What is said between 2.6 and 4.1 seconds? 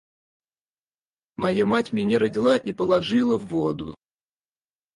положила в воду.